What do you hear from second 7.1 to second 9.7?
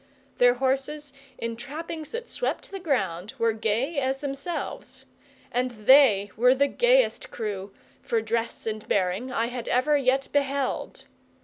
crew, for dress and bearing, I had